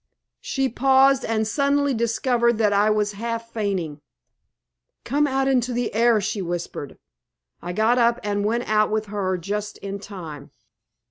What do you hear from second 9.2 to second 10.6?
just in time.